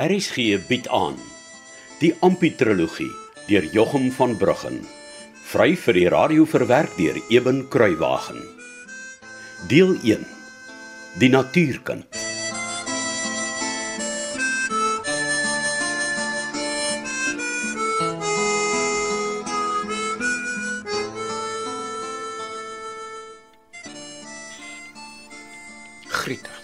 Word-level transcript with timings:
RSG 0.00 0.56
bied 0.64 0.86
aan 0.88 1.18
die 2.00 2.14
Amputrologie 2.24 3.10
deur 3.50 3.66
Jochum 3.74 4.06
van 4.16 4.32
Bruggen 4.40 4.78
vry 5.50 5.74
vir 5.76 5.98
die 5.98 6.06
radio 6.14 6.46
verwerk 6.48 6.94
deur 6.96 7.18
Eben 7.28 7.66
Kruiwagen 7.68 8.40
deel 9.68 9.92
1 10.00 10.24
die 11.20 11.28
natuurkind 11.28 12.08
Grieta. 26.08 26.56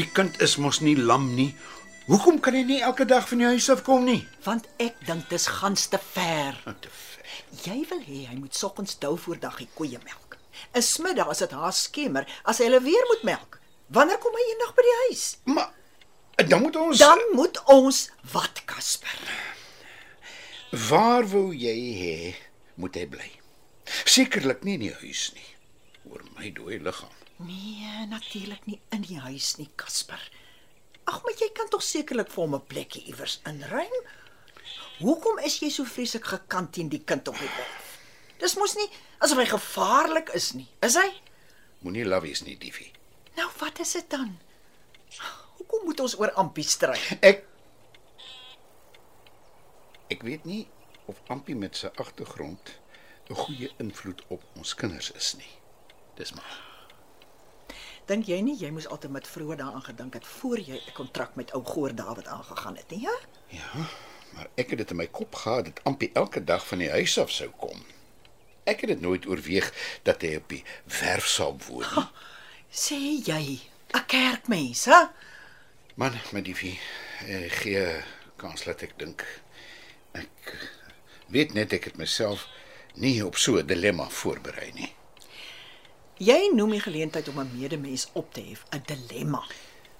Die 0.00 0.08
kind 0.16 0.40
is 0.44 0.56
mos 0.56 0.80
nie 0.80 0.96
lam 0.96 1.34
nie. 1.34 1.52
Hoekom 2.08 2.38
kan 2.40 2.54
hy 2.56 2.62
nie 2.64 2.78
elke 2.80 3.04
dag 3.04 3.26
van 3.28 3.42
die 3.42 3.48
huis 3.50 3.66
af 3.72 3.82
kom 3.84 4.06
nie? 4.08 4.22
want 4.46 4.64
ek 4.80 4.96
dink 5.04 5.26
dis 5.28 5.44
gans 5.58 5.82
te 5.92 5.98
ver. 6.00 6.56
Te 6.80 6.88
ver. 6.88 7.24
Jy 7.66 7.82
wil 7.90 8.00
hê 8.06 8.20
hy 8.30 8.36
moet 8.38 8.56
soggens 8.56 8.96
dou 9.02 9.12
voordag 9.20 9.58
die 9.60 9.68
koeie 9.76 10.00
melk. 10.04 10.38
'n 10.74 10.82
Smiddag 10.82 11.28
as 11.28 11.42
dit 11.44 11.52
haar 11.52 11.72
skemer, 11.76 12.24
as 12.48 12.58
hy 12.58 12.64
hulle 12.70 12.80
weer 12.80 13.04
moet 13.10 13.26
melk. 13.28 13.58
Wanneer 13.92 14.18
kom 14.22 14.32
hy 14.34 14.44
eendag 14.50 14.72
by 14.78 14.84
die 14.86 14.96
huis? 15.04 15.24
Maar 15.44 16.48
dan 16.48 16.62
moet 16.62 16.76
ons 16.76 16.98
Dan 16.98 17.20
moet 17.34 17.60
ons 17.68 18.00
wat 18.32 18.64
Casper. 18.64 19.20
Waar 20.88 21.28
wou 21.28 21.52
jy 21.52 21.76
hê 22.00 22.34
moet 22.80 22.94
hy 22.96 23.06
bly? 23.06 23.30
Sekerlik 24.04 24.64
nie 24.64 24.74
in 24.80 24.86
die 24.88 24.96
huis 25.04 25.28
nie. 25.36 25.48
Oor 26.08 26.24
my 26.36 26.50
dooie 26.56 26.80
liggaam. 26.80 27.12
Nee, 27.44 28.06
natuurlik 28.08 28.64
nie 28.66 28.80
in 28.92 29.02
die 29.04 29.18
huis 29.20 29.56
nie, 29.60 29.68
Casper. 29.76 30.20
Ag, 31.08 31.22
maar 31.24 31.36
jy 31.40 31.48
kan 31.56 31.68
tog 31.72 31.82
sekerlik 31.82 32.30
vir 32.30 32.42
hom 32.44 32.54
'n 32.54 32.66
plekkie 32.68 33.04
iewers 33.08 33.40
inruim. 33.48 33.94
Hoekom 34.98 35.38
is 35.38 35.58
jy 35.62 35.70
so 35.70 35.84
vreeslik 35.84 36.24
gekant 36.24 36.72
teen 36.72 36.88
die 36.88 37.04
kind 37.04 37.28
op 37.28 37.38
die 37.38 37.48
werf? 37.56 37.98
Dis 38.38 38.56
mos 38.56 38.74
nie 38.76 38.88
asof 39.18 39.38
hy 39.38 39.46
gevaarlik 39.46 40.28
is 40.34 40.52
nie, 40.52 40.68
is 40.82 40.94
hy? 40.94 41.08
Moenie 41.80 42.04
laf 42.04 42.22
wees 42.22 42.42
nie, 42.42 42.58
Diefie. 42.58 42.92
Nou 43.36 43.48
wat 43.58 43.78
is 43.78 43.92
dit 43.92 44.10
dan? 44.10 44.38
Hoekom 45.58 45.84
moet 45.84 46.00
ons 46.00 46.18
oor 46.18 46.32
Ampie 46.32 46.64
stry? 46.64 46.98
Ek 47.20 47.44
Ek 50.08 50.22
weet 50.22 50.44
nie 50.44 50.68
of 51.06 51.20
Ampie 51.28 51.56
met 51.56 51.76
sy 51.76 51.90
agtergrond 51.96 52.78
'n 53.30 53.34
goeie 53.34 53.70
invloed 53.78 54.22
op 54.28 54.42
ons 54.56 54.74
kinders 54.74 55.10
is 55.12 55.34
nie. 55.36 55.52
Dis 56.16 56.32
maar. 56.32 56.67
Dink 58.08 58.24
jy 58.30 58.38
nie 58.40 58.56
jy 58.56 58.70
moes 58.72 58.86
altyd 58.88 59.12
met 59.12 59.26
vroeër 59.28 59.58
daaraan 59.60 59.84
gedink 59.84 60.14
het 60.16 60.26
voor 60.26 60.58
jy 60.58 60.78
'n 60.80 60.92
kontrak 60.96 61.34
met 61.36 61.52
ou 61.52 61.62
Goor 61.64 61.94
Dawid 61.94 62.26
aangegaan 62.26 62.76
het 62.76 62.90
nie, 62.90 63.00
ja? 63.00 63.16
Ja, 63.48 63.88
maar 64.32 64.48
ek 64.54 64.70
het 64.70 64.78
dit 64.78 64.90
in 64.90 64.96
my 64.96 65.06
kop 65.06 65.34
gehad 65.34 65.64
dat 65.64 65.80
Ampie 65.84 66.10
elke 66.14 66.44
dag 66.44 66.66
van 66.66 66.78
die 66.78 66.90
huis 66.90 67.18
af 67.18 67.30
sou 67.30 67.50
kom. 67.50 67.84
Ek 68.64 68.80
het 68.80 68.88
dit 68.88 69.00
nooit 69.00 69.26
oorweeg 69.26 69.72
dat 70.02 70.22
hy 70.22 70.36
op 70.36 70.48
die 70.48 70.64
werf 71.00 71.26
sou 71.26 71.56
woon 71.68 71.86
nie. 71.96 72.06
Sê 72.72 72.96
jy, 73.24 73.60
'n 73.94 74.06
kerkmens, 74.06 74.84
hè? 74.84 75.06
Man, 75.94 76.12
met 76.32 76.44
die 76.44 76.56
vie, 76.56 76.78
eh, 77.26 77.50
gee 77.50 78.02
kans 78.36 78.64
laat 78.64 78.82
ek 78.82 78.98
dink. 78.98 79.24
Ek 80.12 80.56
weet 81.26 81.54
net 81.54 81.72
ek 81.72 81.84
het 81.84 81.96
myself 81.96 82.48
nie 82.94 83.24
op 83.26 83.36
so 83.36 83.58
'n 83.58 83.66
dilemma 83.66 84.08
voorberei 84.08 84.72
nie. 84.72 84.97
Jy 86.18 86.50
noem 86.54 86.74
die 86.74 86.82
geleentheid 86.82 87.28
om 87.28 87.38
'n 87.40 87.50
medemens 87.54 88.08
op 88.12 88.32
te 88.34 88.40
hef 88.40 88.64
'n 88.70 88.82
dilemma. 88.86 89.42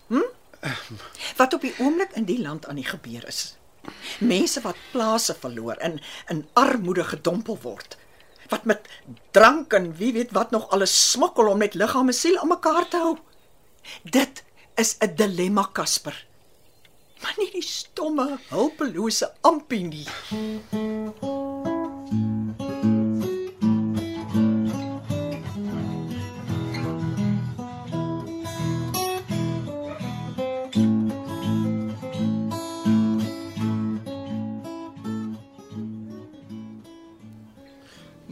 Hm? 0.06 0.26
Wat 1.36 1.54
op 1.54 1.60
die 1.60 1.74
oomblik 1.78 2.12
in 2.12 2.24
die 2.24 2.40
land 2.40 2.66
aan 2.66 2.74
die 2.74 2.84
gebeur 2.84 3.26
is. 3.26 3.56
Mense 4.18 4.60
wat 4.60 4.76
plase 4.90 5.34
verloor 5.34 5.74
en 5.74 6.00
in 6.28 6.48
armoede 6.52 7.04
gedompel 7.04 7.58
word. 7.62 7.96
Wat 8.48 8.64
met 8.64 8.88
drank 9.30 9.72
en 9.72 9.96
wie 9.96 10.12
weet 10.12 10.30
wat 10.30 10.50
nog 10.50 10.70
alles 10.70 11.10
smokkel 11.10 11.46
om 11.46 11.58
net 11.58 11.74
liggaam 11.74 12.06
en 12.06 12.14
siel 12.14 12.38
aan 12.38 12.48
mekaar 12.48 12.88
te 12.88 12.96
hou. 12.96 13.18
Dit 14.02 14.44
is 14.74 14.96
'n 14.98 15.14
dilemma, 15.14 15.68
Casper. 15.72 16.26
Maar 17.22 17.34
nie 17.36 17.50
die 17.50 17.62
stomme, 17.62 18.38
hulpelose 18.48 19.32
ampie 19.40 19.84
nie. 19.84 20.06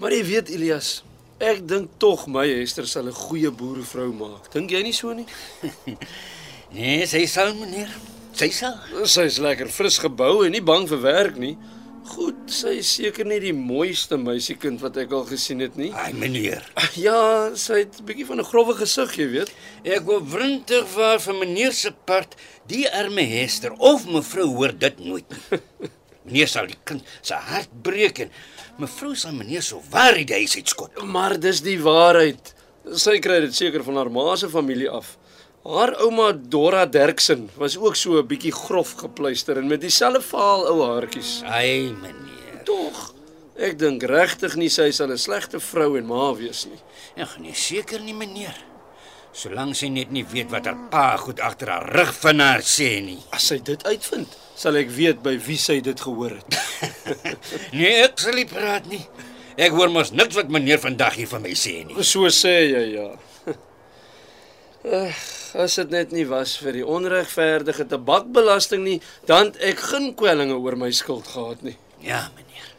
Maar 0.07 0.15
jy 0.15 0.25
weet 0.29 0.51
Elias, 0.55 0.89
ek 1.43 1.65
dink 1.67 1.97
tog 1.99 2.29
my 2.31 2.45
Hester 2.47 2.87
sal 2.87 3.09
'n 3.11 3.17
goeie 3.27 3.51
boerevrou 3.51 4.13
maak. 4.15 4.45
Dink 4.53 4.71
jy 4.71 4.83
nie 4.87 4.95
so 4.95 5.11
nie? 5.11 5.27
Nee, 6.77 7.01
sy 7.11 7.25
sal 7.27 7.51
meneer. 7.59 7.91
Sy 8.31 8.49
sal. 8.55 8.77
Sy's 9.03 9.41
lekker 9.43 9.67
fris 9.67 9.99
gebou 9.99 10.45
en 10.47 10.55
nie 10.55 10.63
bang 10.63 10.87
vir 10.87 11.03
werk 11.03 11.43
nie. 11.43 11.57
Goed, 12.07 12.39
sy 12.47 12.77
is 12.85 12.93
seker 13.01 13.27
nie 13.27 13.41
die 13.43 13.53
mooiste 13.53 14.15
meisiekind 14.15 14.79
wat 14.87 15.03
ek 15.03 15.11
al 15.11 15.27
gesien 15.27 15.67
het 15.67 15.75
nie. 15.75 15.91
Ai 15.91 16.13
meneer. 16.15 16.63
Ja, 16.95 17.51
sy 17.59 17.83
het 17.83 17.99
'n 17.99 18.07
bietjie 18.07 18.31
van 18.31 18.39
'n 18.39 18.47
grouwe 18.47 18.79
gesig, 18.79 19.19
jy 19.19 19.27
weet. 19.35 19.51
Ek 19.83 20.07
wou 20.07 20.23
wrintig 20.23 20.87
waar 20.95 21.19
vir 21.19 21.35
meneer 21.35 21.73
se 21.73 21.91
part 21.91 22.39
die 22.69 22.87
arme 22.87 23.27
Hester 23.27 23.75
of 23.75 24.07
mevrou 24.07 24.55
hoor 24.55 24.73
dit 24.79 25.03
nooit 25.03 25.27
nie. 25.51 25.91
Meneer 26.27 26.51
sal 26.51 26.67
die 26.67 26.79
kind 26.85 27.07
se 27.23 27.35
hart 27.35 27.71
breek 27.87 28.21
en 28.25 28.33
mevrou 28.83 29.15
sal 29.15 29.33
meneer 29.37 29.63
so 29.63 29.83
waar 29.93 30.19
die 30.19 30.27
huis 30.35 30.57
uitskot. 30.59 30.99
Maar 31.07 31.37
dis 31.41 31.63
die 31.63 31.79
waarheid. 31.83 32.53
Sy 32.99 33.19
kry 33.23 33.41
dit 33.47 33.55
seker 33.55 33.85
van 33.87 33.97
haar 34.01 34.11
ma 34.11 34.35
se 34.37 34.51
familie 34.51 34.91
af. 34.91 35.17
Haar 35.67 35.97
ouma 36.05 36.31
Dora 36.33 36.85
Derksen 36.87 37.49
was 37.59 37.77
ook 37.77 37.97
so 37.97 38.19
'n 38.19 38.27
bietjie 38.27 38.53
grof 38.53 38.95
gepluister 39.03 39.59
en 39.59 39.67
met 39.67 39.81
dieselfde 39.81 40.23
vaal 40.23 40.67
ou 40.71 40.83
haartjies. 40.83 41.43
Ai 41.43 41.91
meneer. 41.91 42.63
Tog, 42.65 43.15
ek 43.57 43.79
dink 43.79 44.03
regtig 44.03 44.57
nie 44.57 44.69
sy 44.69 44.91
sal 44.91 45.11
'n 45.11 45.19
slegte 45.19 45.61
vrou 45.61 45.97
en 45.97 46.07
ma 46.07 46.33
wees 46.35 46.67
nie. 46.67 46.81
Ek 47.17 47.39
nee 47.39 47.55
seker 47.55 48.01
nie 48.01 48.15
meneer. 48.15 48.55
Solank 49.37 49.77
sy 49.77 49.91
net 49.93 50.13
nie 50.17 50.25
weet 50.25 50.49
wat 50.49 50.65
haar 50.65 50.79
pa 50.89 51.07
goed 51.21 51.43
agter 51.45 51.69
haar 51.69 51.91
rug 51.93 52.13
van 52.23 52.41
haar 52.41 52.63
sê 52.65 52.89
nie. 53.05 53.19
As 53.37 53.45
sy 53.51 53.59
dit 53.61 53.83
uitvind, 53.85 54.33
sal 54.57 54.79
ek 54.81 54.89
weet 54.97 55.21
by 55.25 55.35
wie 55.45 55.59
sy 55.61 55.83
dit 55.85 56.05
gehoor 56.07 56.39
het. 56.39 56.57
Nee, 57.77 57.91
ek 58.07 58.17
sal 58.21 58.39
nie 58.39 58.47
praat 58.49 58.89
nie. 58.89 59.03
Ek 59.61 59.77
hoor 59.77 59.93
mos 59.93 60.11
niks 60.17 60.39
wat 60.39 60.49
meneer 60.53 60.81
vandag 60.81 61.19
hier 61.21 61.29
van 61.29 61.45
my 61.45 61.53
sê 61.57 61.83
nie. 61.85 61.99
So 62.01 62.31
sê 62.33 62.55
jy 62.65 62.83
ja. 62.95 63.11
Ag, 65.03 65.21
as 65.67 65.77
dit 65.83 65.93
net 65.93 66.17
nie 66.17 66.25
was 66.29 66.57
vir 66.63 66.81
die 66.81 66.87
onregverdige 66.97 67.87
tabakbelasting 67.93 68.85
nie, 68.89 68.99
dan 69.29 69.51
het 69.51 69.61
ek 69.73 69.85
geen 69.91 70.11
kwellinge 70.17 70.57
oor 70.57 70.79
my 70.81 70.89
skuld 70.97 71.29
gehad 71.35 71.61
nie. 71.67 71.77
Ja, 72.05 72.25
meneer. 72.39 72.73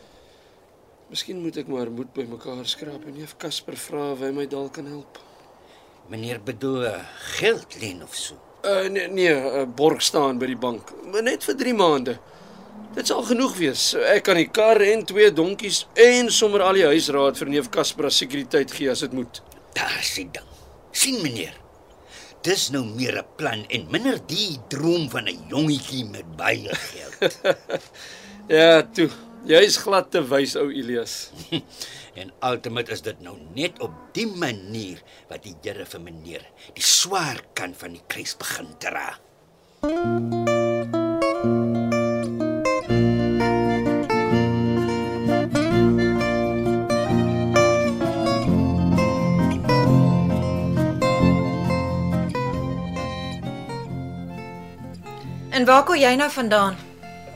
Miskien 1.14 1.46
moet 1.46 1.62
ek 1.62 1.70
maar 1.70 1.94
moed 1.94 2.10
bymekaar 2.18 2.66
skraap 2.66 3.06
en 3.06 3.18
neef 3.22 3.38
Casper 3.38 3.78
vra 3.78 4.12
of 4.18 4.26
hy 4.26 4.34
my 4.34 4.50
dalk 4.50 4.74
kan 4.82 4.90
help. 4.90 5.22
Meneer 6.08 6.40
bedoel 6.44 6.86
eh, 6.86 7.00
geld 7.38 7.76
leen 7.80 8.04
of 8.04 8.16
so. 8.16 8.36
Uh 8.66 8.88
nee, 8.90 9.08
nee, 9.08 9.34
uh, 9.34 9.64
borg 9.76 10.02
staan 10.02 10.40
by 10.40 10.48
die 10.50 10.58
bank, 10.60 10.90
maar 11.12 11.24
net 11.24 11.44
vir 11.46 11.56
3 11.60 11.74
maande. 11.78 12.16
Dit 12.96 13.12
sal 13.12 13.22
genoeg 13.28 13.54
wees. 13.60 13.84
Ek 14.10 14.24
kan 14.26 14.40
die 14.40 14.48
kar 14.50 14.82
en 14.82 15.04
twee 15.06 15.30
donkies 15.32 15.84
en 15.94 16.32
sommer 16.34 16.64
al 16.66 16.80
die 16.80 16.88
huisraad 16.88 17.38
vir 17.38 17.52
neef 17.54 17.70
Casper 17.70 18.10
as 18.10 18.18
sekuriteit 18.24 18.74
gee 18.74 18.90
as 18.92 19.04
dit 19.06 19.14
moet. 19.14 19.42
Daar 19.78 20.00
is 20.02 20.16
die 20.18 20.30
ding. 20.34 20.48
sien 20.98 21.22
meneer. 21.22 21.54
Dis 22.42 22.70
nou 22.74 22.84
meer 22.86 23.20
'n 23.20 23.26
plan 23.38 23.66
en 23.70 23.88
minder 23.92 24.18
die 24.26 24.58
droom 24.70 25.10
van 25.10 25.28
'n 25.30 25.48
jongetjie 25.50 26.06
met 26.06 26.36
baie 26.38 26.74
geld. 26.74 27.40
Ja, 28.48 28.82
toe. 28.82 29.10
Jy's 29.46 29.78
glad 29.78 30.10
te 30.10 30.22
wys, 30.26 30.56
ou 30.58 30.72
Elias. 30.74 31.30
en 32.22 32.32
ultimate 32.42 32.92
is 32.96 33.04
dit 33.06 33.20
nou 33.22 33.36
net 33.54 33.78
op 33.86 33.94
die 34.16 34.26
manier 34.26 35.04
wat 35.30 35.46
die 35.46 35.54
Here 35.62 35.86
vir 35.86 36.02
meneer 36.02 36.46
die 36.74 36.86
swaar 36.86 37.44
kant 37.54 37.78
van 37.78 37.94
die 37.94 38.04
kruis 38.10 38.34
begin 38.40 38.72
dra. 38.82 39.12
En 55.52 55.66
waar 55.66 55.84
kom 55.86 55.98
jy 55.98 56.16
nou 56.18 56.30
vandaan? 56.32 56.78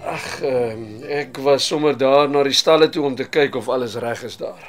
Ag, 0.05 0.25
ehm 0.41 1.00
ek 1.11 1.37
was 1.43 1.65
sommer 1.67 1.97
daar 1.97 2.29
na 2.31 2.43
die 2.47 2.55
stalle 2.55 2.87
toe 2.89 3.03
om 3.03 3.15
te 3.19 3.27
kyk 3.27 3.55
of 3.59 3.69
alles 3.69 3.97
reg 3.99 4.23
is 4.23 4.37
daar. 4.39 4.61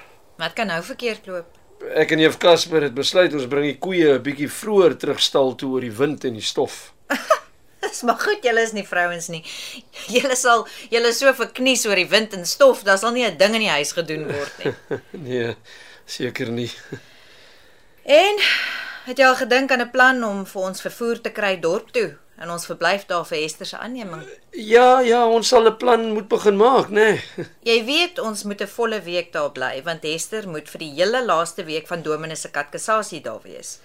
Wat 0.42 0.56
kan 0.58 0.66
nou 0.72 0.80
verkeerd 0.82 1.28
loop? 1.30 1.58
Ek 1.98 2.14
en 2.14 2.22
Jeff 2.22 2.38
Casper 2.42 2.82
het 2.86 2.94
besluit 2.94 3.34
ons 3.34 3.46
bring 3.50 3.68
die 3.68 3.78
koeie 3.78 4.16
'n 4.16 4.22
bietjie 4.22 4.48
vroeër 4.50 4.96
terug 4.98 5.20
stal 5.20 5.54
toe 5.54 5.70
oor 5.74 5.86
die 5.86 5.96
wind 6.02 6.24
en 6.24 6.34
die 6.34 6.48
stof. 6.48 6.92
Dis 7.82 8.02
maar 8.02 8.18
goed, 8.18 8.42
julle 8.42 8.62
is 8.62 8.72
nie 8.72 8.86
vrouens 8.86 9.28
nie. 9.28 9.42
Julle 10.08 10.36
sal 10.36 10.66
julle 10.90 11.12
so 11.12 11.32
verknies 11.34 11.86
oor 11.86 11.98
die 11.98 12.08
wind 12.08 12.34
en 12.34 12.46
stof, 12.46 12.82
daar 12.82 12.98
sal 12.98 13.12
nie 13.12 13.26
'n 13.26 13.38
ding 13.38 13.54
in 13.54 13.66
die 13.66 13.76
huis 13.78 13.92
gedoen 13.92 14.26
word 14.26 14.64
nie. 14.64 14.74
Nee, 15.28 15.56
seker 16.06 16.50
nie. 16.50 16.70
En 18.02 18.38
het 19.06 19.18
jy 19.18 19.26
al 19.26 19.38
gedink 19.38 19.70
aan 19.70 19.82
'n 19.82 19.90
plan 19.90 20.24
om 20.24 20.46
vir 20.46 20.62
ons 20.62 20.80
vervoer 20.80 21.20
te 21.20 21.30
kry 21.30 21.60
dorp 21.60 21.92
toe 21.92 22.18
en 22.38 22.50
ons 22.50 22.66
verblyf 22.66 23.06
daar 23.06 23.24
vir 23.26 23.42
Hester 23.42 23.66
se 23.66 23.78
aanneming? 23.78 24.22
Ja, 24.50 25.00
ja, 25.00 25.26
ons 25.26 25.48
sal 25.48 25.66
'n 25.68 25.76
plan 25.76 26.12
moet 26.12 26.28
begin 26.28 26.56
maak, 26.56 26.88
né? 26.88 27.20
Nee. 27.36 27.46
Jy 27.70 27.84
weet 27.84 28.18
ons 28.18 28.42
moet 28.44 28.60
'n 28.60 28.66
volle 28.66 29.00
week 29.02 29.32
daar 29.32 29.52
bly 29.52 29.82
want 29.84 30.02
Hester 30.02 30.48
moet 30.48 30.68
vir 30.68 30.78
die 30.78 30.92
hele 30.94 31.24
laaste 31.24 31.64
week 31.64 31.86
van 31.86 32.02
Dominee 32.02 32.36
se 32.36 32.50
kateksasie 32.50 33.20
daar 33.20 33.42
wees. 33.42 33.78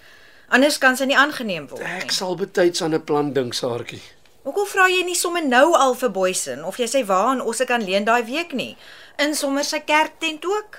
Anders 0.49 0.77
kan 0.77 0.95
sy 0.95 1.05
nie 1.05 1.17
aangeneem 1.17 1.67
word 1.67 1.83
nie. 1.83 2.03
Ek 2.03 2.11
sal 2.11 2.35
betyds 2.35 2.81
aan 2.81 2.93
'n 2.93 3.03
plan 3.03 3.33
dink, 3.33 3.53
Saartjie. 3.53 4.01
Hoekom 4.47 4.67
vra 4.71 4.85
jy 4.87 5.01
nie 5.03 5.15
sommer 5.15 5.43
nou 5.43 5.73
al 5.75 5.93
vir 5.99 6.09
Boysen 6.09 6.61
of 6.63 6.77
jy 6.79 6.85
sê 6.87 7.01
waar 7.05 7.33
en 7.33 7.41
ons 7.41 7.63
kan 7.67 7.83
leen 7.83 8.05
daai 8.07 8.23
week 8.23 8.53
nie? 8.53 8.77
In 9.19 9.35
sommer 9.35 9.65
sy 9.67 9.79
kerktent 9.79 10.45
ook. 10.45 10.77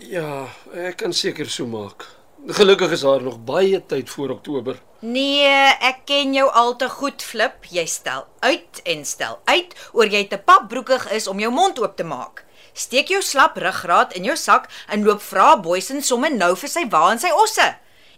Ja, 0.00 0.48
ek 0.72 0.96
kan 0.96 1.12
seker 1.12 1.50
so 1.50 1.66
maak. 1.66 2.06
Gelukkig 2.46 2.94
is 2.96 3.04
daar 3.04 3.20
nog 3.22 3.44
baie 3.44 3.82
tyd 3.86 4.08
voor 4.10 4.30
Oktober. 4.30 4.80
Nee, 5.04 5.52
ek 5.84 6.06
ken 6.08 6.32
jou 6.32 6.46
al 6.48 6.76
te 6.80 6.88
goed, 6.88 7.22
Flip. 7.22 7.66
Jy 7.68 7.84
stel 7.86 8.26
uit 8.40 8.80
en 8.84 9.04
stel 9.04 9.38
uit 9.44 9.74
oor 9.92 10.08
jy 10.08 10.22
te 10.30 10.38
papbroekig 10.38 11.10
is 11.12 11.26
om 11.28 11.40
jou 11.40 11.50
mond 11.52 11.78
oop 11.82 11.96
te 11.96 12.04
maak. 12.04 12.44
Steek 12.76 13.08
jou 13.12 13.20
slap 13.22 13.56
ruggraat 13.60 14.14
in 14.16 14.24
jou 14.24 14.36
sak 14.36 14.70
en 14.92 15.04
loop 15.04 15.20
vra 15.24 15.56
Boysen 15.60 16.02
sommer 16.02 16.32
nou 16.32 16.54
vir 16.56 16.72
sy 16.72 16.86
wa 16.92 17.10
en 17.12 17.20
sy 17.20 17.32
osse 17.32 17.68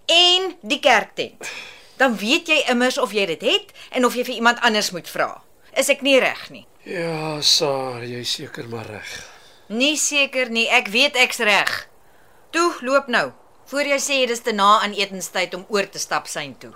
en 0.08 0.54
die 0.62 0.80
kerktent. 0.82 1.50
Dan 1.98 2.14
weet 2.18 2.48
jy 2.48 2.60
immers 2.70 2.98
of 2.98 3.12
jy 3.12 3.26
dit 3.26 3.42
het 3.42 3.74
en 3.90 4.06
of 4.06 4.14
jy 4.14 4.24
vir 4.26 4.38
iemand 4.38 4.62
anders 4.62 4.92
moet 4.94 5.10
vra. 5.10 5.32
Is 5.78 5.90
ek 5.90 6.02
nie 6.06 6.18
reg 6.22 6.46
nie? 6.54 6.64
Ja, 6.86 7.40
Saar, 7.42 8.06
jy 8.06 8.22
seker 8.24 8.70
maar 8.70 8.86
reg. 8.86 9.10
Nie 9.68 9.98
seker 10.00 10.48
nie, 10.48 10.68
ek 10.70 10.88
weet 10.94 11.18
ek's 11.18 11.42
reg. 11.44 11.74
Toe, 12.54 12.70
loop 12.86 13.10
nou. 13.12 13.32
Voor 13.68 13.84
jy 13.84 13.98
sê 14.00 14.14
dis 14.24 14.40
te 14.40 14.52
na 14.56 14.78
aan 14.80 14.94
etenstyd 14.96 15.52
om 15.52 15.66
oor 15.68 15.84
te 15.92 16.00
stap 16.00 16.24
sein 16.26 16.54
toe. 16.56 16.72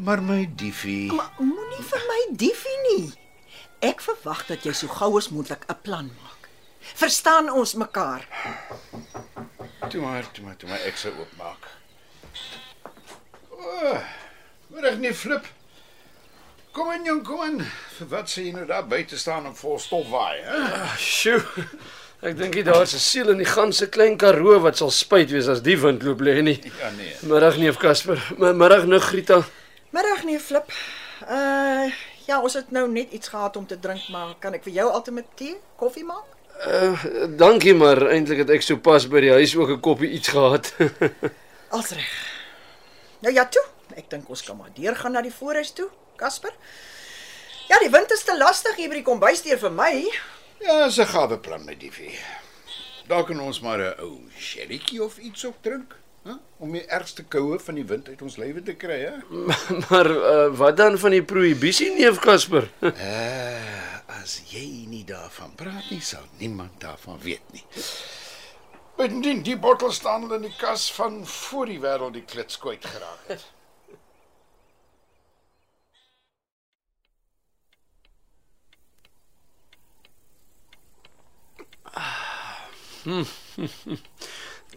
Maar 0.00 0.22
my 0.22 0.48
diefie, 0.56 1.12
Maar 1.12 1.28
moenie 1.36 1.84
vir 1.84 2.06
my 2.08 2.20
diefie 2.40 2.78
nie. 2.88 3.12
Ek 3.84 4.00
verwag 4.00 4.46
dat 4.48 4.64
jy 4.64 4.72
so 4.72 4.88
gou 4.88 5.12
as 5.20 5.28
moontlik 5.28 5.68
'n 5.68 5.76
plan 5.84 6.08
maak. 6.08 6.48
Verstaan 6.96 7.52
ons 7.52 7.74
mekaar? 7.74 8.24
Toe 9.90 10.00
maar, 10.02 10.26
toe 10.32 10.44
maar, 10.44 10.56
toe 10.56 10.68
maar 10.70 10.82
ek 10.88 10.98
sou 11.00 11.12
oopmaak. 11.18 11.68
O, 13.50 13.96
reg 14.80 14.98
nie 15.02 15.14
flip. 15.14 15.46
Kom 16.72 16.92
in 16.94 17.08
jong, 17.08 17.24
kom 17.26 17.42
in. 17.48 17.64
Vir 17.98 18.10
wat 18.12 18.30
sê 18.30 18.44
jy 18.46 18.52
nou 18.54 18.66
daar 18.68 18.86
buite 18.86 19.18
staan 19.18 19.48
en 19.50 19.56
vol 19.58 19.78
stof 19.82 20.06
waai, 20.12 20.38
hè? 20.46 20.60
Sjoe. 21.02 21.42
Ek 22.20 22.36
dink 22.36 22.54
jy 22.54 22.62
daar's 22.62 22.92
'n 22.94 23.00
siel 23.00 23.30
in 23.32 23.40
die 23.40 23.48
ganse 23.48 23.88
klein 23.88 24.16
Karoo 24.20 24.60
wat 24.60 24.76
sal 24.76 24.90
spyt 24.90 25.30
wees 25.32 25.48
as 25.48 25.62
die 25.62 25.76
wind 25.80 26.02
loop 26.02 26.20
lê 26.20 26.42
nie. 26.42 26.58
Ja 26.82 26.90
nee. 26.90 27.16
Middag 27.22 27.56
neef 27.56 27.76
Casper. 27.80 28.20
Middag 28.36 28.84
nou 28.86 29.00
Grieta. 29.00 29.42
Middag 29.90 30.24
nee 30.24 30.38
Flip. 30.38 30.70
Uh 31.26 31.90
ja, 32.26 32.38
ons 32.40 32.54
het 32.54 32.70
nou 32.70 32.86
net 32.88 33.10
iets 33.12 33.28
gehad 33.28 33.56
om 33.56 33.66
te 33.66 33.78
drink, 33.80 34.08
maar 34.08 34.36
kan 34.38 34.54
ek 34.54 34.62
vir 34.62 34.72
jou 34.72 34.90
altyd 34.90 35.24
tee, 35.34 35.56
koffie 35.76 36.04
maak? 36.04 36.39
Uh, 36.66 37.04
dankie 37.36 37.74
maar 37.74 38.02
eintlik 38.12 38.42
het 38.42 38.50
ek 38.52 38.64
sopas 38.64 39.06
by 39.08 39.20
die 39.24 39.32
huis 39.32 39.54
ook 39.56 39.70
'n 39.70 39.80
koppie 39.80 40.10
iets 40.10 40.28
gehad. 40.28 40.74
Als 41.76 41.90
reg. 41.96 42.12
Nou 43.20 43.32
ja, 43.34 43.46
toe. 43.48 43.64
Ek 43.96 44.10
dink 44.10 44.28
ons 44.28 44.42
kan 44.42 44.56
maar 44.56 44.70
deurgaan 44.74 45.12
na 45.12 45.22
die 45.22 45.32
voorhuis 45.32 45.72
toe, 45.72 45.88
Casper. 46.16 46.52
Ja, 47.68 47.78
die 47.78 47.90
wind 47.90 48.10
is 48.12 48.22
te 48.22 48.36
lastig 48.36 48.76
hier 48.76 48.88
by 48.88 49.00
die 49.00 49.06
kombuisdeur 49.06 49.58
vir 49.58 49.72
my. 49.72 49.92
Ja, 50.60 50.84
dis 50.84 50.98
'n 50.98 51.06
gawe 51.06 51.38
plan 51.38 51.64
my 51.64 51.76
diefie. 51.76 52.18
Daar 53.08 53.24
kan 53.24 53.40
ons 53.40 53.60
maar 53.60 53.78
'n 53.78 54.00
ou 54.00 54.20
sherrytjie 54.36 55.02
of 55.02 55.18
iets 55.18 55.44
op 55.44 55.56
drink, 55.62 55.96
Om 56.60 56.74
die 56.76 56.84
ergste 56.92 57.24
koue 57.24 57.56
van 57.64 57.78
die 57.78 57.84
wind 57.88 58.08
uit 58.08 58.22
ons 58.22 58.36
lywe 58.36 58.60
te 58.62 58.74
kry, 58.76 58.98
hè? 59.00 59.14
maar 59.88 60.10
uh, 60.12 60.48
wat 60.60 60.76
dan 60.76 60.98
van 61.00 61.14
die 61.16 61.22
prohibisie 61.24 61.88
neef 61.94 62.18
Casper? 62.20 62.68
Uh, 62.84 62.92
as 64.20 64.34
jy 64.52 64.84
nie 64.90 65.04
daarvan 65.08 65.54
praat 65.56 65.86
nie, 65.88 66.02
sal 66.04 66.26
niemand 66.42 66.76
daarvan 66.84 67.16
weet 67.24 67.54
nie. 67.56 67.64
Bindien 69.00 69.40
die 69.46 69.56
bottel 69.56 69.92
staan 69.96 70.28
al 70.28 70.36
in 70.36 70.44
die 70.50 70.56
kas 70.58 70.90
van 70.92 71.22
voor 71.24 71.72
die 71.72 71.80
wêreld 71.80 72.18
die 72.18 72.26
klits 72.28 72.60
kwyt 72.60 72.84
geraak 72.84 73.32
het. 73.32 73.48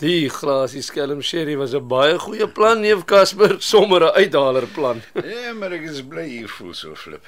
Die 0.01 0.29
glasie 0.29 0.81
skelm 0.81 1.21
sherry 1.21 1.55
was 1.55 1.73
'n 1.73 1.87
baie 1.87 2.17
goeie 2.17 2.47
plan 2.47 2.81
neef 2.81 3.05
Casper, 3.05 3.61
sommer 3.61 4.01
'n 4.01 4.15
uithaler 4.17 4.65
plan. 4.67 5.01
Ja, 5.23 5.53
maar 5.53 5.71
ek 5.71 5.85
is 5.85 6.01
bly 6.01 6.25
jy 6.25 6.47
voel 6.47 6.73
so 6.73 6.95
flip. 6.95 7.21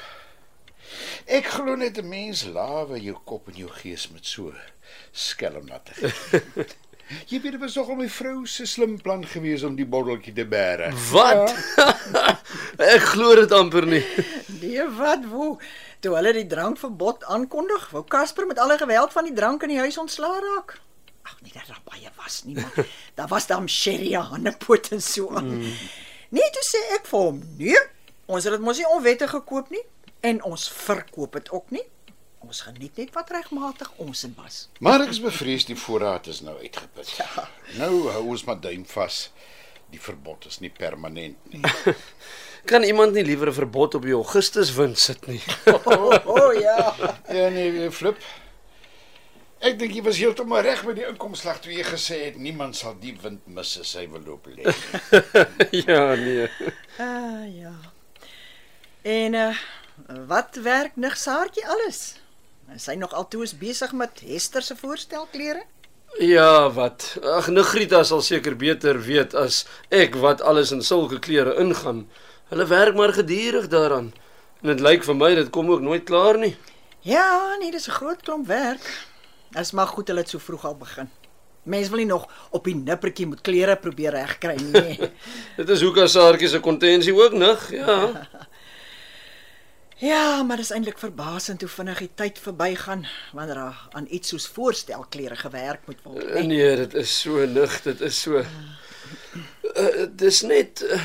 Ek 1.27 1.45
glo 1.45 1.75
net 1.75 1.97
'n 1.97 2.09
mens 2.09 2.45
lawe 2.45 2.97
jou 2.99 3.17
kop 3.23 3.49
en 3.49 3.55
jou 3.55 3.69
gees 3.69 4.09
met 4.09 4.25
so 4.25 4.53
skelm 5.11 5.67
laat 5.69 5.89
gee. 5.93 6.65
Jy 7.29 7.37
weet 7.41 7.51
dit 7.51 7.61
was 7.61 7.75
nog 7.75 7.89
al 7.89 7.95
my 7.95 8.07
vrou 8.09 8.47
se 8.49 8.65
slim 8.65 8.97
plan 8.97 9.21
gewees 9.21 9.61
om 9.63 9.75
die 9.75 9.85
botteltjie 9.85 10.33
te 10.33 10.45
bære. 10.45 10.89
Wat? 11.11 11.53
ek 12.95 13.03
glo 13.13 13.35
dit 13.35 13.51
amper 13.53 13.85
nie. 13.85 14.01
Nee, 14.61 14.87
wat 14.97 15.21
wo? 15.29 15.59
Toe 16.01 16.15
hulle 16.17 16.33
die 16.33 16.47
drankverbod 16.49 17.23
aankondig, 17.29 17.91
wou 17.93 18.01
Casper 18.09 18.49
met 18.49 18.57
alle 18.57 18.77
geweld 18.81 19.13
van 19.13 19.29
die 19.29 19.37
drank 19.37 19.61
in 19.63 19.75
die 19.75 19.83
huis 19.85 20.01
ontslaa 20.01 20.39
raak. 20.47 20.79
Ag 21.45 21.53
nee, 21.53 21.63
daar 21.67 21.81
baie 21.83 22.09
was 22.15 22.43
nie, 22.43 22.55
maar 22.55 22.87
daar 23.17 23.27
was 23.27 23.47
dan 23.47 23.69
sherry 23.69 24.15
aan 24.15 24.47
'n 24.47 24.57
pot 24.57 24.91
en 24.91 25.01
so 25.01 25.29
aan. 25.29 25.57
Mm. 25.57 25.73
Nee, 26.29 26.49
toe 26.51 26.63
sê 26.65 26.81
ek 26.95 27.05
vir 27.05 27.19
hom, 27.19 27.43
nee, 27.57 27.81
ons 28.25 28.43
het 28.43 28.53
dit 28.53 28.61
mos 28.61 28.77
nie 28.77 28.87
onwettig 28.89 29.29
gekoop 29.29 29.69
nie 29.69 29.83
en 30.21 30.43
ons 30.43 30.69
verkoop 30.69 31.33
dit 31.33 31.51
ook 31.51 31.69
nie. 31.69 31.85
Ons 32.39 32.61
geniet 32.61 32.97
net 32.97 33.13
wat 33.13 33.29
regmatig 33.29 33.91
ons 34.01 34.23
in 34.23 34.33
was. 34.37 34.67
Maar 34.79 35.05
ek 35.05 35.13
is 35.15 35.21
bevrees 35.21 35.65
die 35.65 35.77
voorraad 35.77 36.27
is 36.27 36.41
nou 36.41 36.57
uitgeput. 36.61 37.09
Ja. 37.17 37.49
Nou 37.77 38.09
hou 38.09 38.23
ons 38.33 38.43
maar 38.45 38.59
duim 38.61 38.85
vas. 38.85 39.29
Die 39.93 40.01
verbod 40.01 40.45
is 40.45 40.59
nie 40.59 40.69
permanent 40.69 41.37
nie. 41.53 41.61
Kan 42.69 42.83
iemand 42.83 43.13
nie 43.13 43.23
liewer 43.25 43.49
'n 43.49 43.53
verbod 43.53 43.95
op 43.95 44.01
die 44.01 44.17
Augustus 44.17 44.73
wind 44.73 44.97
sit 44.99 45.27
nie? 45.27 45.41
O 45.65 45.77
oh, 45.93 46.25
oh, 46.25 46.53
ja. 46.53 46.95
Ja 47.29 47.49
nee, 47.49 47.91
flip. 47.91 48.17
Ek 49.65 49.79
dink 49.81 49.95
jy 49.97 50.01
was 50.05 50.19
heeltemal 50.21 50.61
reg 50.61 50.83
met 50.85 50.99
die 50.99 51.05
inkomslag 51.07 51.57
toe 51.63 51.71
jy 51.73 51.83
gesê 51.87 52.19
het 52.27 52.35
niemand 52.37 52.77
sal 52.77 52.93
die 53.01 53.15
wind 53.23 53.47
mis 53.49 53.71
as 53.81 53.95
hy 53.97 54.03
wil 54.11 54.21
loop 54.21 54.45
lê. 54.53 54.61
ja, 55.87 56.03
nee. 56.19 56.45
Ah 57.01 57.47
ja. 57.49 57.73
En 59.01 59.37
uh 59.45 59.55
wat 60.29 60.59
werk 60.61 60.99
nig 60.99 61.15
Saartjie 61.17 61.63
alles? 61.71 62.01
Is 62.75 62.85
sy 62.85 62.93
nog 62.99 63.15
altoos 63.17 63.55
besig 63.57 63.95
met 63.95 64.21
Hester 64.27 64.61
se 64.61 64.75
voorstelklere? 64.77 65.63
Ja, 66.19 66.69
wat? 66.75 67.07
Ag, 67.23 67.47
Negrita 67.49 68.03
sal 68.03 68.21
seker 68.21 68.57
beter 68.59 68.99
weet 69.07 69.33
as 69.33 69.63
ek 69.89 70.19
wat 70.21 70.43
alles 70.45 70.75
in 70.75 70.85
sulke 70.85 71.17
klere 71.23 71.55
ingaan. 71.63 72.05
Hulle 72.51 72.69
werk 72.69 72.99
maar 72.99 73.15
gedurig 73.17 73.71
daaraan. 73.73 74.13
En 74.61 74.75
dit 74.75 74.85
lyk 74.85 75.09
vir 75.09 75.19
my 75.23 75.33
dit 75.41 75.49
kom 75.49 75.73
ook 75.73 75.81
nooit 75.81 76.05
klaar 76.05 76.37
nie. 76.37 76.53
Ja, 77.01 77.55
nee, 77.57 77.71
dis 77.71 77.89
'n 77.89 77.97
groot 77.97 78.21
klomp 78.21 78.47
werk. 78.47 78.85
Dis 79.55 79.71
maar 79.71 79.87
goed 79.87 80.07
hulle 80.11 80.19
het 80.25 80.29
so 80.29 80.39
vroeg 80.43 80.65
al 80.67 80.75
begin. 80.77 81.09
Mense 81.65 81.89
wil 81.89 81.97
nie 82.03 82.09
nog 82.09 82.27
op 82.53 82.65
die 82.67 82.75
nippertjie 82.75 83.25
moet 83.25 83.41
klere 83.41 83.75
probeer 83.81 84.13
regkry 84.13 84.55
nie. 84.61 84.97
Dit 85.59 85.69
is 85.73 85.81
hoekom 85.81 86.07
Saartjie 86.11 86.49
se 86.51 86.59
kontensie 86.61 87.13
ook 87.15 87.33
nig, 87.33 87.63
ja. 87.73 88.27
ja, 90.11 90.43
maar 90.43 90.59
dis 90.61 90.69
eintlik 90.75 90.99
verbasend 91.01 91.63
hoe 91.65 91.69
vinnig 91.71 92.03
die 92.03 92.11
tyd 92.19 92.39
verbygaan 92.43 93.05
wanneer 93.33 93.55
daar 93.63 93.79
aan 93.97 94.05
iets 94.09 94.29
soos 94.35 94.47
voorstelklere 94.47 95.35
gewerk 95.39 95.87
moet 95.87 96.03
word. 96.03 96.23
Uh, 96.35 96.43
nee, 96.45 96.75
dit 96.83 96.93
is 97.01 97.15
so 97.21 97.45
nig, 97.45 97.79
dit 97.87 98.01
is 98.01 98.19
so 98.21 98.43
uh, 98.43 100.05
dis 100.11 100.41
net 100.41 100.83
uh, 100.89 100.99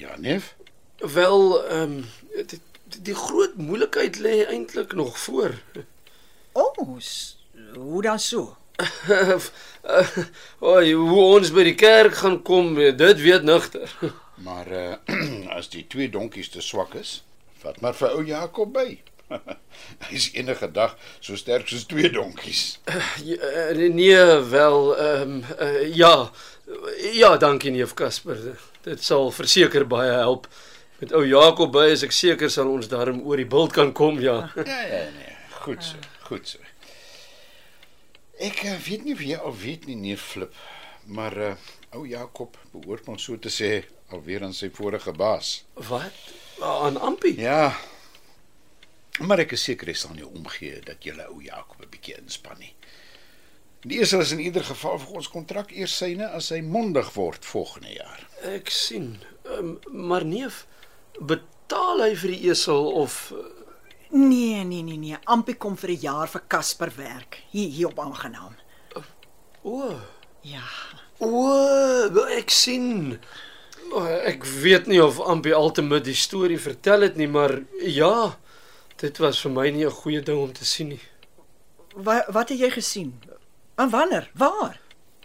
Ja, 0.00 0.16
neef. 0.18 0.54
wel 1.00 1.64
ehm 1.68 1.82
um, 1.82 2.04
die, 2.48 2.60
die 3.02 3.14
groot 3.14 3.56
moeilikheid 3.56 4.18
lê 4.18 4.44
eintlik 4.48 4.92
nog 4.92 5.18
voor. 5.18 5.54
O, 6.52 6.72
oh, 6.76 6.98
hoe 7.74 8.02
dan 8.02 8.18
so? 8.18 8.56
uh, 9.10 9.38
uh, 10.60 10.94
hoe 10.94 11.22
ons 11.22 11.52
by 11.52 11.64
die 11.68 11.76
kerk 11.76 12.16
gaan 12.22 12.40
kom, 12.42 12.74
dit 12.74 13.20
weet 13.20 13.46
nigter. 13.46 13.92
Maar 14.40 14.68
uh 14.72 14.94
as 15.58 15.68
die 15.68 15.86
twee 15.86 16.08
donkies 16.08 16.48
te 16.48 16.62
swak 16.64 16.94
is, 16.96 17.22
vat 17.60 17.80
maar 17.84 17.92
vir 17.94 18.14
ou 18.16 18.22
Jakob 18.24 18.72
by. 18.72 18.94
Hy's 20.08 20.30
enige 20.32 20.70
dag 20.72 20.94
so 21.20 21.36
sterk 21.36 21.68
soos 21.68 21.84
twee 21.90 22.08
donkies. 22.12 22.78
Eh, 23.20 23.92
nee, 23.92 24.16
wel 24.48 24.96
ehm 24.96 25.34
um, 25.34 25.44
uh, 25.60 25.94
ja. 25.94 26.30
Ja, 27.12 27.36
dankie 27.36 27.70
neef 27.70 27.92
Casper. 27.94 28.38
Dit 28.82 29.04
sal 29.04 29.30
verseker 29.30 29.84
baie 29.86 30.10
help. 30.10 30.48
Met 30.98 31.12
ou 31.12 31.26
Jakob 31.26 31.72
by 31.76 31.90
is 31.92 32.06
ek 32.06 32.16
seker 32.16 32.50
sal 32.50 32.70
ons 32.72 32.88
daarom 32.88 33.20
oor 33.28 33.40
die 33.40 33.48
bult 33.48 33.76
kan 33.76 33.92
kom, 33.92 34.20
ja. 34.24 34.38
Ja, 34.56 34.80
ja, 34.94 35.04
nee. 35.18 35.36
Goed 35.60 35.84
so. 35.84 36.19
Goed 36.30 36.46
so. 36.46 36.62
Ek 38.38 38.62
uh, 38.64 38.76
weet 38.86 39.02
nie 39.04 39.14
of 39.16 39.22
jy 39.26 39.36
al 39.36 39.56
weet 39.58 39.88
nie, 39.90 39.98
neef 39.98 40.30
Flip, 40.32 40.54
maar 41.10 41.36
uh 41.50 41.54
ou 41.90 42.04
Jakob 42.06 42.54
behoort 42.70 43.08
ons 43.10 43.24
so 43.26 43.34
te 43.42 43.50
sê 43.50 43.70
alweer 44.14 44.44
aan 44.46 44.54
sy 44.54 44.68
vorige 44.70 45.10
baas. 45.10 45.64
Wat? 45.88 46.18
Aan 46.62 47.00
Ampie? 47.02 47.34
Ja. 47.34 47.72
Maar 49.26 49.42
ek 49.42 49.56
is 49.56 49.64
seker 49.66 49.90
hy 49.90 49.96
sal 49.98 50.14
nie 50.14 50.26
omgee 50.26 50.78
dat 50.86 51.02
julle 51.02 51.26
ou 51.32 51.40
Jakob 51.42 51.82
'n 51.82 51.90
bietjie 51.90 52.14
inspann 52.20 52.62
nie. 52.62 52.70
Die 53.82 53.98
eerste 53.98 54.20
is 54.22 54.30
in 54.32 54.44
ieder 54.44 54.62
geval 54.64 54.98
vir 55.02 55.18
ons 55.18 55.28
kontrak 55.32 55.72
eers 55.72 55.96
syne 55.96 56.28
as 56.36 56.50
hy 56.54 56.60
mondig 56.60 57.10
word 57.16 57.44
volgende 57.44 57.94
jaar. 57.96 58.22
Ek 58.54 58.70
sien. 58.70 59.18
Um, 59.44 59.80
maar 59.90 60.24
neef, 60.24 60.66
betaal 61.18 62.04
hy 62.06 62.14
vir 62.14 62.36
die 62.36 62.50
esel 62.54 62.86
of 63.02 63.32
Nee, 64.10 64.64
nee, 64.64 64.82
nee, 64.82 64.96
nee. 64.98 65.16
Ampie 65.24 65.54
kom 65.54 65.76
vir 65.76 65.90
'n 65.90 66.00
jaar 66.00 66.28
vir 66.28 66.42
Casper 66.48 66.90
werk 66.96 67.42
hier 67.50 67.68
hier 67.70 67.86
op 67.88 67.98
aangenaam. 67.98 68.54
o, 69.62 69.94
Ja. 70.42 70.62
o, 71.18 72.26
ek 72.38 72.50
sien. 72.50 73.18
O, 73.92 74.04
ek 74.04 74.44
weet 74.44 74.86
nie 74.86 75.00
of 75.04 75.20
Ampie 75.20 75.54
altemit 75.54 76.04
die 76.04 76.14
storie 76.14 76.58
vertel 76.58 77.00
het 77.00 77.16
nie, 77.16 77.28
maar 77.28 77.60
ja, 77.82 78.36
dit 78.96 79.18
was 79.18 79.40
vir 79.40 79.50
my 79.50 79.70
nie 79.70 79.84
'n 79.86 79.90
goeie 79.90 80.22
ding 80.22 80.38
om 80.38 80.52
te 80.52 80.64
sien 80.64 80.88
nie. 80.88 81.00
Wat 81.94 82.24
wat 82.28 82.48
het 82.48 82.58
jy 82.58 82.70
gesien? 82.70 83.20
En 83.76 83.90
wanneer? 83.90 84.30
Waar? 84.34 84.80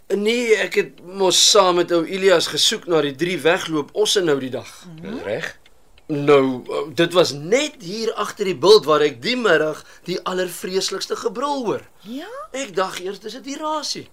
Nee, 0.07 0.55
ek 0.55 0.73
het 0.75 1.05
mos 1.05 1.49
saam 1.51 1.75
met 1.75 1.91
ou 1.91 2.05
Elias 2.05 2.47
gesoek 2.47 2.85
na 2.87 3.01
die 3.01 3.15
drie 3.15 3.37
wegloop 3.41 3.89
osse 3.93 4.21
nou 4.21 4.39
die 4.39 4.49
dag. 4.49 4.85
Dis 5.01 5.21
reg? 5.23 5.57
Nou, 6.07 6.61
dit 6.93 7.13
was 7.13 7.31
net 7.33 7.81
hier 7.81 8.11
agter 8.13 8.45
die 8.45 8.57
bult 8.57 8.85
waar 8.85 9.01
ek 9.01 9.23
die 9.23 9.33
middag 9.39 9.79
die 10.05 10.19
allervreeslikste 10.21 11.15
gebrul 11.17 11.63
hoor. 11.65 11.87
Ja. 12.05 12.29
Ek 12.53 12.75
dink 12.77 12.99
eers 13.01 13.19
dis 13.19 13.33
'n 13.33 13.41
dirasie. 13.41 14.09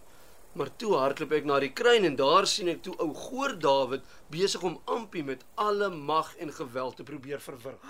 Maar 0.56 0.70
toe 0.76 0.96
hardloop 0.96 1.32
ek 1.32 1.44
na 1.44 1.60
die 1.60 1.72
kruin 1.72 2.04
en 2.04 2.16
daar 2.16 2.46
sien 2.46 2.68
ek 2.68 2.82
toe 2.82 2.96
ou 2.96 3.12
Goor 3.14 3.58
Dawid 3.58 4.02
besig 4.30 4.62
om 4.62 4.80
Ampie 4.84 5.24
met 5.24 5.44
alle 5.54 5.90
mag 5.90 6.34
en 6.36 6.52
geweld 6.52 6.96
te 6.96 7.02
probeer 7.02 7.40
verwrig. 7.40 7.84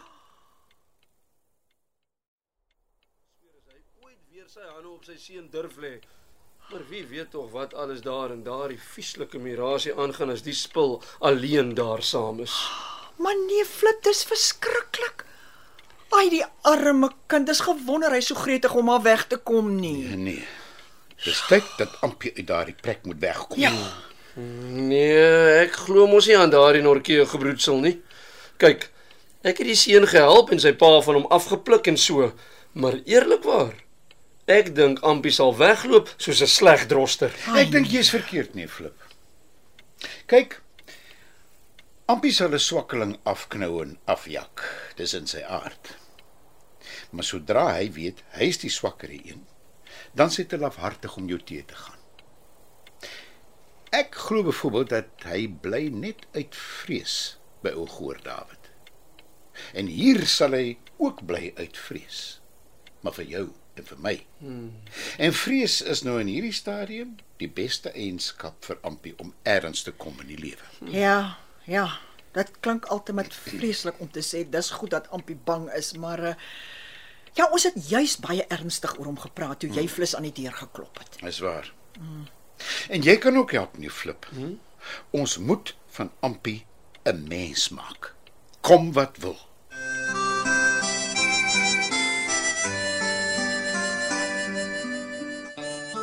Sweer 3.38 3.54
as 3.54 3.66
hy 3.71 4.06
ooit 4.06 4.23
weer 4.30 4.49
sy 4.49 4.66
hande 4.75 4.88
op 4.88 5.04
sy 5.04 5.16
seun 5.16 5.50
durf 5.50 5.76
lê. 5.76 6.00
Maar 6.71 6.82
wie 6.88 7.06
weet 7.06 7.30
tog 7.30 7.50
wat 7.50 7.75
alles 7.75 8.00
daar 8.00 8.32
in 8.32 8.42
daardie 8.42 8.78
vieslike 8.78 9.38
mirasie 9.38 9.94
aangaan 9.94 10.30
as 10.30 10.42
die 10.42 10.54
spul 10.54 11.02
alleen 11.21 11.75
daar 11.75 12.02
saam 12.02 12.40
is. 12.40 12.54
Maar 13.16 13.37
nee, 13.47 13.64
Flip, 13.64 14.02
dis 14.02 14.25
verskriklik. 14.25 15.25
Ai, 16.12 16.28
die 16.31 16.45
arme 16.69 17.11
kind 17.26 17.49
is 17.49 17.61
gewonder 17.64 18.12
hy 18.12 18.21
so 18.21 18.35
gretig 18.37 18.75
om 18.76 18.88
haar 18.92 19.02
weg 19.02 19.26
te 19.26 19.37
kom 19.37 19.71
nie. 19.81 20.09
Nee. 20.16 20.47
Dis 21.25 21.40
tyd 21.49 21.66
dat 21.78 21.95
Ampie 22.02 22.33
uit 22.37 22.47
daardie 22.47 22.75
plek 22.75 23.04
moet 23.07 23.21
wegkom. 23.23 23.61
Ja. 23.61 23.71
Nee, 24.35 25.62
ek 25.62 25.76
glo 25.87 26.07
mos 26.11 26.26
nie 26.26 26.37
aan 26.38 26.50
daardie 26.52 26.83
norkie 26.83 27.21
gebroedsel 27.28 27.78
nie. 27.85 27.95
Kyk, 28.61 28.88
ek 29.45 29.61
het 29.62 29.69
die 29.69 29.78
seun 29.78 30.09
gehelp 30.11 30.50
en 30.52 30.61
sy 30.62 30.73
pa 30.78 30.90
van 31.04 31.21
hom 31.21 31.28
afgepluk 31.33 31.88
en 31.92 31.99
so, 32.00 32.33
maar 32.73 32.99
eerlikwaar, 33.04 33.75
ek 34.50 34.73
dink 34.76 35.02
Ampie 35.07 35.33
sal 35.35 35.54
wegloop 35.57 36.11
soos 36.16 36.42
'n 36.42 36.50
sleg 36.50 36.87
droster. 36.90 37.31
Ek 37.57 37.71
dink 37.71 37.87
jy's 37.87 38.11
verkeerd 38.11 38.54
nie, 38.54 38.66
Flip. 38.66 38.97
Kyk. 40.26 40.61
Ampie 42.11 42.32
sal 42.35 42.54
'n 42.54 42.59
swakkeling 42.59 43.14
afknou 43.23 43.82
en 43.82 43.99
afjak. 44.04 44.62
Dis 44.97 45.14
in 45.14 45.26
sy 45.26 45.42
aard. 45.47 45.97
Maar 47.11 47.25
sodra 47.25 47.66
hy 47.78 47.92
weet 47.94 48.23
hy's 48.35 48.59
die 48.59 48.71
swakkere 48.71 49.21
een, 49.23 49.47
dan 50.12 50.30
sit 50.30 50.50
hy 50.50 50.59
lafhartig 50.59 51.16
om 51.16 51.28
jou 51.28 51.38
te 51.38 51.62
te 51.64 51.75
gaan. 51.75 52.00
Ek 53.92 54.14
glo 54.14 54.42
byvoorbeeld 54.42 54.88
dat 54.88 55.26
hy 55.28 55.47
bly 55.49 55.88
net 55.92 56.26
uit 56.32 56.56
vrees 56.56 57.38
by 57.62 57.71
ou 57.71 57.87
Goor 57.87 58.18
Dawid. 58.23 58.71
En 59.73 59.87
hier 59.87 60.26
sal 60.26 60.56
hy 60.56 60.78
ook 60.97 61.26
bly 61.26 61.52
uit 61.56 61.76
vrees. 61.76 62.40
Maar 63.00 63.12
vir 63.12 63.25
jou 63.25 63.47
en 63.75 63.85
vir 63.85 63.99
my. 63.99 64.14
Hmm. 64.38 64.73
En 65.18 65.32
vrees 65.32 65.80
is 65.82 66.02
nou 66.02 66.18
in 66.21 66.26
hierdie 66.26 66.56
stadium 66.56 67.16
die 67.37 67.50
beste 67.50 67.92
eienskap 67.92 68.64
vir 68.64 68.80
Ampie 68.82 69.14
om 69.18 69.35
ergens 69.42 69.82
te 69.82 69.92
kom 69.92 70.18
in 70.21 70.32
die 70.35 70.40
lewe. 70.40 70.66
Ja, 70.90 71.38
ja. 71.64 71.87
Dit 72.33 72.50
klink 72.61 72.87
altyd 72.88 73.35
vreeslik 73.35 73.99
om 74.00 74.09
te 74.11 74.23
sê 74.25 74.40
dis 74.49 74.71
goed 74.71 74.90
dat 74.90 75.11
Ampie 75.12 75.37
bang 75.37 75.66
is, 75.76 75.92
maar 76.00 76.21
uh, 76.21 76.35
ja, 77.37 77.49
ons 77.52 77.66
het 77.69 77.76
juis 77.88 78.16
baie 78.25 78.47
ernstig 78.49 78.95
oor 78.99 79.11
hom 79.11 79.21
gepraat 79.21 79.61
toe 79.61 79.69
jy 79.73 79.85
flits 79.88 80.16
aan 80.16 80.28
die 80.31 80.37
deur 80.42 80.57
geklop 80.57 81.02
het. 81.02 81.21
Dis 81.21 81.42
waar. 81.45 81.69
Hmm. 81.99 82.25
En 82.88 83.04
jy 83.04 83.19
kan 83.21 83.37
ook 83.37 83.52
help 83.52 83.76
nie 83.78 83.90
flip. 83.90 84.26
Hmm? 84.33 84.59
Ons 85.11 85.37
moet 85.38 85.76
van 85.92 86.11
Ampie 86.21 86.64
'n 87.04 87.28
mens 87.28 87.69
maak. 87.69 88.14
Kom 88.61 88.92
wat 88.92 89.16
wil. 89.21 89.37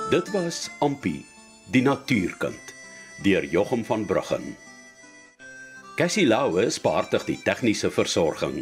Dit 0.09 0.29
was 0.31 0.69
Ampie, 0.79 1.25
die 1.69 1.81
natuurkind, 1.81 2.73
deur 3.21 3.45
Jochum 3.45 3.85
van 3.85 4.05
Bruggen. 4.05 4.57
Cassie 5.99 6.23
Lauwe 6.23 6.69
spaartig 6.71 7.25
die 7.27 7.35
tegniese 7.43 7.89
versorging. 7.91 8.61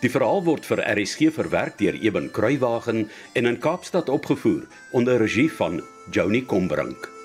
Die 0.00 0.08
verhaal 0.08 0.40
word 0.46 0.64
vir 0.64 0.80
RSG 0.94 1.28
verwerk 1.36 1.76
deur 1.82 1.98
Eben 2.00 2.30
Kruiwagen 2.32 3.02
en 3.36 3.50
in 3.52 3.60
Kaapstad 3.60 4.08
opgevoer 4.08 4.64
onder 4.96 5.20
regie 5.20 5.50
van 5.52 5.82
Joni 6.16 6.46
Combrink. 6.48 7.17